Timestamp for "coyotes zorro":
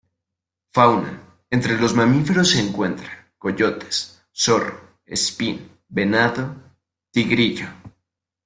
3.37-4.81